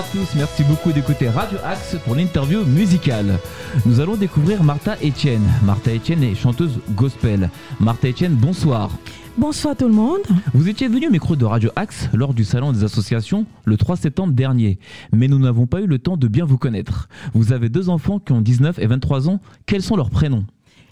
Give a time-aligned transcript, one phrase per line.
[0.00, 3.38] à tous, merci beaucoup d'écouter Radio Axe pour l'interview musicale.
[3.84, 5.46] Nous allons découvrir Martha Etienne.
[5.62, 7.50] Martha Etienne est chanteuse gospel.
[7.80, 8.90] Martha Etienne, bonsoir.
[9.36, 10.22] Bonsoir tout le monde.
[10.54, 13.96] Vous étiez venu au micro de Radio Axe lors du salon des associations le 3
[13.96, 14.78] septembre dernier,
[15.12, 17.10] mais nous n'avons pas eu le temps de bien vous connaître.
[17.34, 19.38] Vous avez deux enfants qui ont 19 et 23 ans.
[19.66, 20.46] Quels sont leurs prénoms?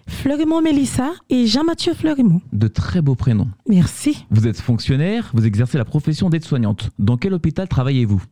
[0.09, 2.41] Fleurimont Mélissa et Jean-Mathieu Fleurimont.
[2.53, 3.49] De très beaux prénoms.
[3.69, 4.27] Merci.
[4.31, 6.91] Vous êtes fonctionnaire, vous exercez la profession d'aide-soignante.
[6.99, 8.23] Dans quel hôpital travaillez-vous?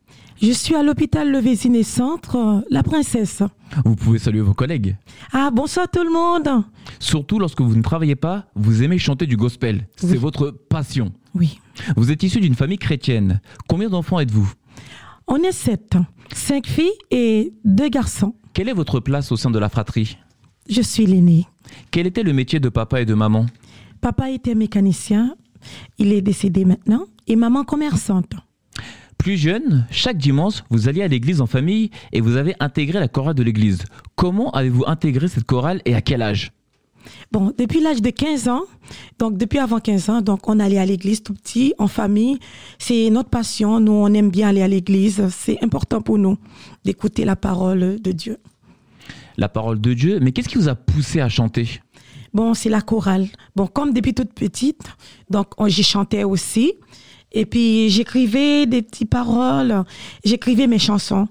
[0.41, 3.41] Je suis à l'hôpital Le Vésiné Centre, La Princesse.
[3.85, 4.97] Vous pouvez saluer vos collègues.
[5.31, 6.63] Ah, bonsoir tout le monde.
[6.99, 9.87] Surtout lorsque vous ne travaillez pas, vous aimez chanter du gospel.
[9.95, 11.13] C'est votre passion.
[11.35, 11.59] Oui.
[11.95, 13.39] Vous êtes issu d'une famille chrétienne.
[13.67, 14.51] Combien d'enfants êtes-vous?
[15.27, 15.95] On est sept.
[16.33, 18.35] Cinq filles et deux garçons.
[18.53, 20.17] Quelle est votre place au sein de la fratrie?
[20.69, 21.45] Je suis l'aînée.
[21.91, 23.45] Quel était le métier de papa et de maman?
[24.01, 25.35] Papa était mécanicien.
[25.97, 27.05] Il est décédé maintenant.
[27.27, 28.33] Et maman commerçante.
[29.17, 33.07] Plus jeune, chaque dimanche, vous alliez à l'église en famille et vous avez intégré la
[33.07, 33.83] chorale de l'église.
[34.15, 36.51] Comment avez-vous intégré cette chorale et à quel âge?
[37.31, 38.63] Bon, depuis l'âge de 15 ans,
[39.17, 42.37] donc depuis avant 15 ans, donc on allait à l'église tout petit, en famille.
[42.77, 43.79] C'est notre passion.
[43.79, 45.27] Nous, on aime bien aller à l'église.
[45.29, 46.37] C'est important pour nous
[46.85, 48.37] d'écouter la parole de Dieu.
[49.37, 51.79] La parole de Dieu, mais qu'est-ce qui vous a poussé à chanter?
[52.33, 53.27] Bon, c'est la chorale.
[53.55, 54.81] Bon, comme depuis toute petite,
[55.29, 56.73] donc on- j'y chantais aussi.
[57.31, 59.83] Et puis j'écrivais des petites paroles,
[60.25, 61.27] j'écrivais mes chansons.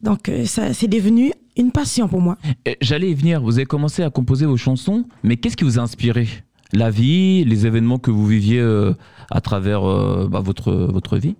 [0.00, 2.36] Donc euh, ça, c'est devenu une passion pour moi.
[2.66, 5.78] Eh, J'allais y venir, vous avez commencé à composer vos chansons, mais qu'est-ce qui vous
[5.78, 6.28] a inspiré?
[6.72, 8.94] La vie, les événements que vous viviez euh,
[9.30, 11.36] à travers euh, bah, votre, votre vie?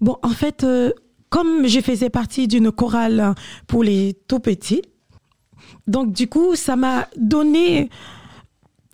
[0.00, 0.90] Bon, en fait, euh,
[1.28, 3.34] comme je faisais partie d'une chorale
[3.66, 4.82] pour les tout petits,
[5.86, 7.88] donc du coup, ça m'a donné,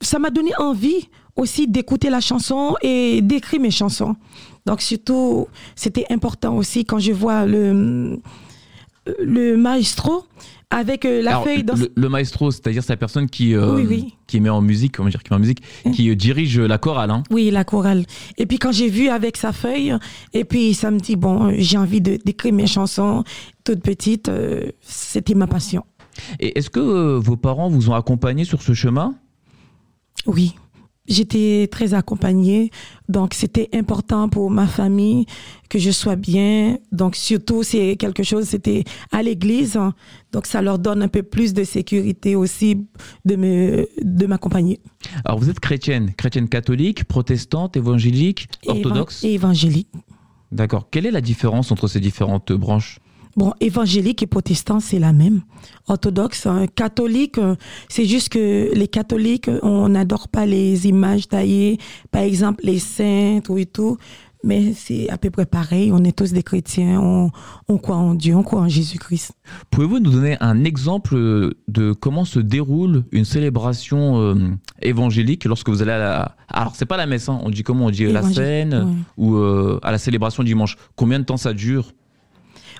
[0.01, 4.17] ça m'a donné envie aussi d'écouter la chanson et d'écrire mes chansons.
[4.65, 8.19] Donc surtout, c'était important aussi quand je vois le
[9.21, 10.25] le maestro
[10.69, 13.77] avec euh, la Alors, feuille dans le, le maestro, c'est-à-dire c'est la personne qui, euh,
[13.77, 14.15] Oui, oui.
[14.27, 15.63] qui met en musique, comment dire, qui met en musique,
[15.95, 17.13] qui euh, dirige la chorale.
[17.13, 17.23] Hein.
[17.31, 18.05] Oui, la chorale.
[18.37, 19.95] Et puis quand j'ai vu avec sa feuille,
[20.33, 23.23] et puis ça me dit, bon, j'ai envie de- d'écrire mes chansons
[23.63, 25.85] toutes petites, euh, c'était ma passion.
[26.41, 29.15] Et est-ce que euh, vos parents vous ont accompagné sur ce chemin?
[30.27, 30.55] Oui,
[31.09, 32.71] j'étais très accompagnée,
[33.09, 35.27] donc c'était important pour ma famille
[35.69, 36.79] que je sois bien.
[36.93, 39.95] Donc surtout, c'est quelque chose, c'était à l'église, hein.
[40.33, 42.87] donc ça leur donne un peu plus de sécurité aussi
[43.25, 44.81] de me de m'accompagner.
[45.25, 49.23] Alors vous êtes chrétienne, chrétienne catholique, protestante, évangélique, orthodoxe?
[49.25, 49.89] Et évangélique.
[50.53, 50.89] D'accord.
[50.91, 53.01] Quelle est la différence entre ces différentes branches?
[53.37, 55.43] Bon, évangélique et protestant, c'est la même.
[55.89, 57.55] Orthodoxe, hein, catholique, euh,
[57.89, 61.79] c'est juste que les catholiques, euh, on n'adore pas les images taillées,
[62.11, 63.99] par exemple les saintes ou et tout,
[64.43, 65.91] mais c'est à peu près pareil.
[65.93, 67.31] On est tous des chrétiens, on,
[67.69, 69.33] on croit en Dieu, on croit en Jésus-Christ.
[69.71, 71.17] Pouvez-vous nous donner un exemple
[71.69, 74.35] de comment se déroule une célébration euh,
[74.81, 76.37] évangélique lorsque vous allez à la...
[76.49, 78.93] Alors, c'est pas la messe, hein, on dit comment On dit la scène ouais.
[79.19, 80.77] ou euh, à la célébration dimanche.
[80.97, 81.93] Combien de temps ça dure?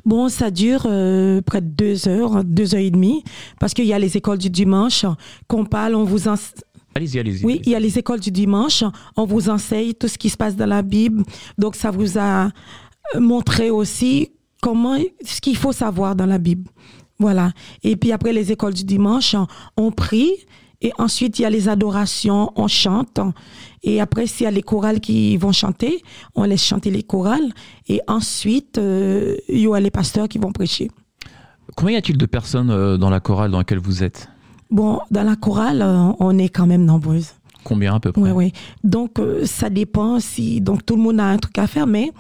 [0.07, 3.23] Bon, ça dure euh, près de deux heures, deux heures et demie,
[3.61, 5.05] parce qu'il y a les écoles du dimanche
[5.49, 6.55] qu'on parle, on vous ense-
[6.95, 7.45] Allez-y, allez-y.
[7.45, 8.83] Oui, il y a les écoles du dimanche.
[9.17, 11.25] On vous enseigne tout ce qui se passe dans la Bible.
[11.59, 14.31] Donc, ça vous a euh, montré aussi
[14.63, 16.71] comment, ce qu'il faut savoir dans la Bible.
[17.19, 17.53] Voilà.
[17.83, 19.35] Et puis après les écoles du dimanche,
[19.77, 20.31] on prie.
[20.83, 23.21] Et ensuite, il y a les adorations, on chante.
[23.83, 26.03] Et après, s'il y a les chorales qui vont chanter,
[26.35, 27.53] on laisse chanter les chorales.
[27.89, 30.91] Et ensuite, euh, il y aura les pasteurs qui vont prêcher.
[31.77, 34.29] Combien y a-t-il de personnes euh, dans la chorale dans laquelle vous êtes?
[34.71, 37.33] Bon, dans la chorale, euh, on est quand même nombreuses.
[37.65, 38.23] Combien à peu près?
[38.23, 38.53] Oui, oui.
[38.85, 40.61] Donc, ça dépend si.
[40.61, 42.13] Donc, tout le monde a un truc à faire, mais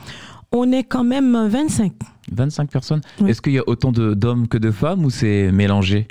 [0.50, 1.92] on est quand même 25.
[2.32, 3.00] 25 personnes?
[3.20, 3.30] Oui.
[3.30, 6.08] Est-ce qu'il y a autant d'hommes que de femmes ou c'est mélangé?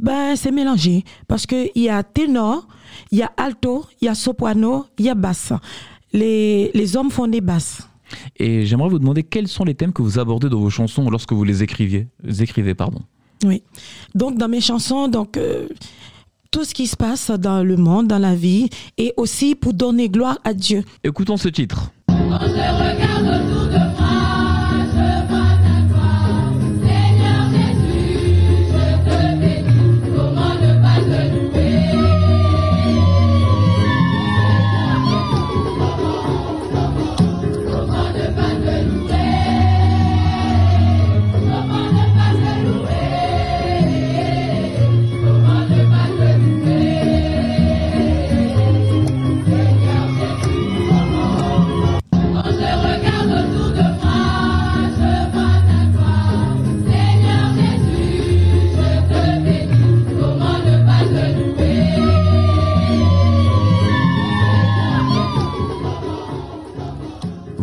[0.00, 1.04] Ben, c'est mélangé.
[1.28, 2.66] Parce qu'il y a ténor,
[3.10, 5.52] il y a alto, il y a soprano, il y a basse.
[6.12, 7.86] Les, les hommes font des basses.
[8.36, 11.32] Et j'aimerais vous demander quels sont les thèmes que vous abordez dans vos chansons lorsque
[11.32, 12.74] vous les écriviez, les écrivez.
[12.74, 13.00] Pardon?
[13.44, 13.62] Oui.
[14.14, 15.68] Donc, dans mes chansons, donc, euh,
[16.50, 20.08] tout ce qui se passe dans le monde, dans la vie, et aussi pour donner
[20.08, 20.82] gloire à Dieu.
[21.04, 21.92] Écoutons ce titre.
[22.08, 23.79] On se regarde autour de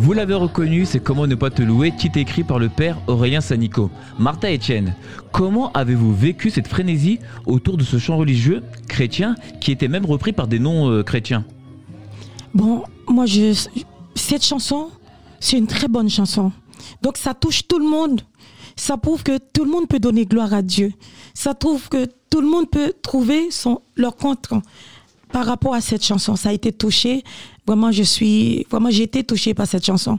[0.08, 3.42] Vous l'avez reconnu, c'est Comment ne pas te louer, titre écrit par le père Aurélien
[3.42, 3.90] Sanico.
[4.18, 4.96] Martha Etienne,
[5.32, 10.32] comment avez-vous vécu cette frénésie autour de ce chant religieux chrétien qui était même repris
[10.32, 11.44] par des noms euh, chrétiens?
[12.54, 13.26] Bon, moi,
[14.14, 14.88] cette chanson,
[15.40, 16.52] c'est une très bonne chanson.
[17.02, 18.22] Donc, ça touche tout le monde.
[18.76, 20.90] Ça prouve que tout le monde peut donner gloire à Dieu.
[21.34, 24.48] Ça prouve que tout le monde peut trouver son, leur compte
[25.32, 26.36] par rapport à cette chanson.
[26.36, 27.22] Ça a été touché.
[27.66, 30.18] Vraiment, je suis, vraiment, j'ai été touché par cette chanson.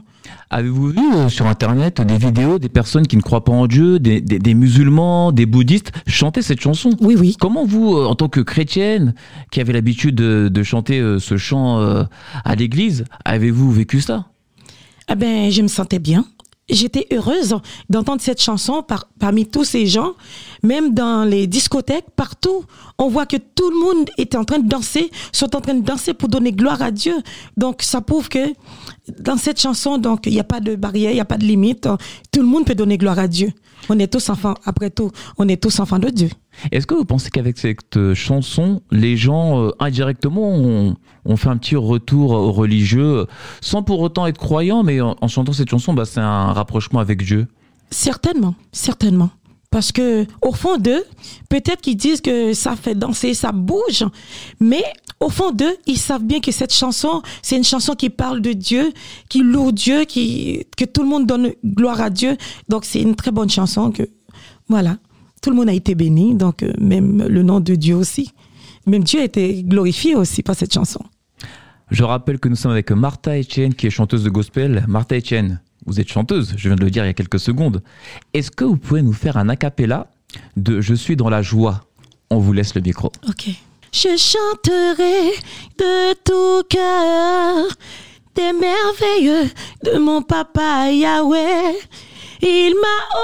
[0.50, 3.98] Avez-vous vu euh, sur Internet des vidéos des personnes qui ne croient pas en Dieu,
[3.98, 6.90] des, des- des musulmans, des bouddhistes chanter cette chanson?
[7.00, 7.36] Oui, oui.
[7.40, 9.14] Comment vous, euh, en tant que chrétienne,
[9.50, 11.80] qui avez l'habitude de, de chanter euh, ce chant
[12.44, 14.26] à l'église, avez-vous vécu ça?
[15.10, 16.24] Eh ben, je me sentais bien.
[16.70, 17.56] J'étais heureuse
[17.88, 20.12] d'entendre cette chanson par, parmi tous ces gens,
[20.62, 22.64] même dans les discothèques, partout.
[22.98, 25.84] On voit que tout le monde est en train de danser, sont en train de
[25.84, 27.14] danser pour donner gloire à Dieu.
[27.56, 28.52] Donc, ça prouve que
[29.18, 31.44] dans cette chanson, donc, il n'y a pas de barrière, il n'y a pas de
[31.44, 31.88] limite.
[32.32, 33.52] Tout le monde peut donner gloire à Dieu.
[33.88, 36.28] On est tous enfants, après tout, on est tous enfants de Dieu.
[36.70, 41.48] Est-ce que vous pensez qu'avec cette euh, chanson, les gens euh, indirectement ont, ont fait
[41.48, 43.26] un petit retour aux religieux,
[43.60, 47.00] sans pour autant être croyants, mais en, en chantant cette chanson, bah, c'est un rapprochement
[47.00, 47.48] avec Dieu?
[47.90, 49.30] Certainement, certainement.
[49.70, 51.04] Parce que au fond d'eux,
[51.48, 54.04] peut-être qu'ils disent que ça fait danser, ça bouge,
[54.58, 54.82] mais
[55.20, 58.52] au fond d'eux, ils savent bien que cette chanson, c'est une chanson qui parle de
[58.52, 58.92] Dieu,
[59.28, 62.36] qui loue Dieu, qui que tout le monde donne gloire à Dieu.
[62.68, 64.02] Donc c'est une très bonne chanson que
[64.68, 64.98] voilà,
[65.40, 68.32] tout le monde a été béni, donc euh, même le nom de Dieu aussi.
[68.86, 71.00] Même Dieu a été glorifié aussi par cette chanson.
[71.90, 74.84] Je rappelle que nous sommes avec Martha Etienne, qui est chanteuse de gospel.
[74.88, 77.82] Martha Etienne, vous êtes chanteuse, je viens de le dire il y a quelques secondes.
[78.34, 80.08] Est-ce que vous pouvez nous faire un a cappella
[80.56, 81.84] de Je suis dans la joie?
[82.30, 83.10] On vous laisse le micro.
[83.28, 83.50] Ok.
[83.92, 85.32] Je chanterai
[85.78, 87.66] de tout cœur
[88.36, 89.50] des merveilleux
[89.84, 91.76] de mon papa Yahweh.
[92.42, 93.18] Il m'a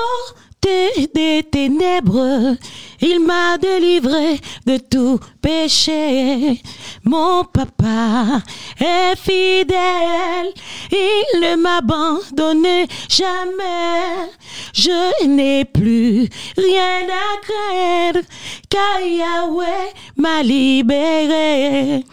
[1.15, 2.57] des ténèbres,
[3.01, 6.61] il m'a délivré de tout péché.
[7.05, 8.43] Mon papa
[8.79, 10.53] est fidèle,
[10.91, 14.31] il ne m'abandonne jamais.
[14.73, 18.27] Je n'ai plus rien à craindre,
[18.69, 22.05] car Yahweh m'a libéré.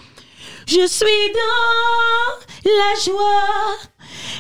[0.66, 3.78] Je suis dans la joie,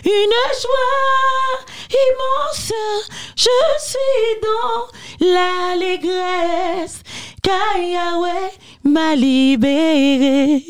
[0.05, 2.71] une joie immense.
[3.35, 7.01] Je suis dans l'allégresse,
[7.41, 8.51] car Yahweh
[8.83, 10.63] m'a libéré.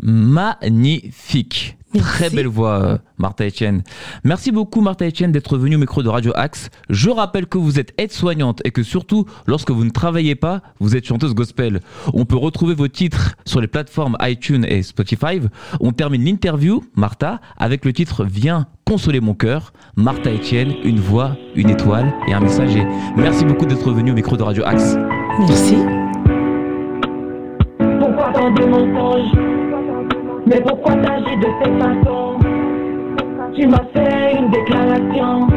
[0.00, 1.76] Magnifique.
[1.94, 2.10] Merci.
[2.10, 3.82] Très belle voix, euh, Martha Etienne.
[4.24, 6.70] Merci beaucoup, Martha Etienne, d'être venue au micro de Radio Axe.
[6.88, 10.96] Je rappelle que vous êtes aide-soignante et que surtout, lorsque vous ne travaillez pas, vous
[10.96, 11.80] êtes chanteuse gospel.
[12.14, 15.40] On peut retrouver vos titres sur les plateformes iTunes et Spotify.
[15.80, 19.72] On termine l'interview, Martha, avec le titre Viens consoler mon cœur.
[19.96, 22.86] Martha Etienne, une voix, une étoile et un messager.
[23.16, 24.96] Merci beaucoup d'être venue au micro de Radio Axe.
[25.38, 25.76] Merci.
[27.78, 29.41] Pourquoi tant de mensonges
[30.52, 32.38] Mais pourquoi t'agis de cette façon
[33.54, 35.48] Tu m'as fait une déclaration.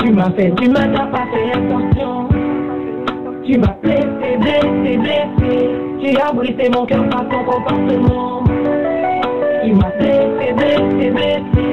[0.00, 2.28] Tu m'as fait du mal, t'as pas fait attention.
[3.44, 5.70] Tu m'as blessé, blessé, blessé.
[6.02, 8.42] Tu as brisé mon cœur par ton comportement.
[9.62, 11.65] Tu m'as blessé, blessé, blessé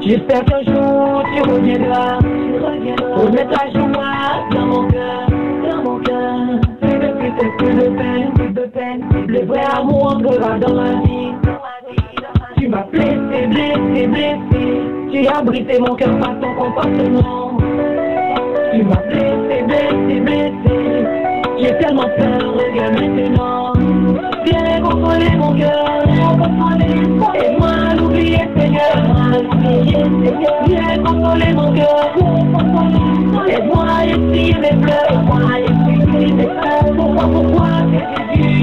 [0.00, 2.18] J'espère qu'un jour tu reviendras,
[3.14, 5.26] pour mettre la joie dans mon cœur,
[5.70, 6.60] dans mon cœur.
[6.80, 9.04] Plus de plus plus de peine, plus de peine.
[9.28, 11.32] Le vrai amour entrera dans ma vie.
[12.56, 14.80] Tu m'as blessé, blessé, blessé.
[15.12, 17.58] Tu as brisé mon cœur par ton comportement.
[18.72, 21.04] Tu m'as blessé, blessé, blessé.
[21.60, 23.74] J'ai tellement peur, regarde maintenant.
[24.46, 25.84] Viens consoler mon cœur.
[27.34, 28.96] Et moi l'oublier, Seigneur.
[30.66, 32.16] Viens consoler mon cœur.
[33.46, 35.22] Et moi essuyer mes pleurs.
[36.96, 38.54] Pourquoi, pourquoi c'est dur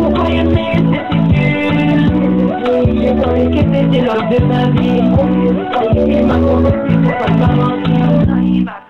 [0.00, 1.19] Pourquoi aimer c'est dur
[3.40, 5.00] Je croyais que c'était l'homme de ma vie.
[5.96, 7.16] Il m'a convaincu, c'est
[8.64, 8.89] pas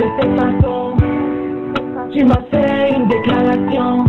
[0.00, 0.96] de cette façon
[2.12, 4.04] Tu m'as fait une déclaration.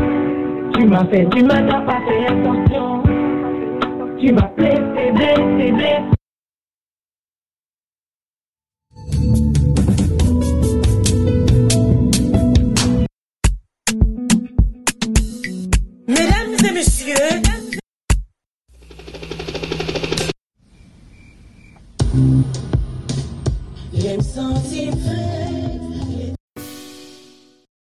[0.73, 3.03] Tu m'as fait du mal, t'as pas fait attention.
[4.19, 6.01] Tu m'as blessé, blessé, blessé
[16.07, 17.41] Mesdames et messieurs,
[23.93, 25.40] j'aime sentir.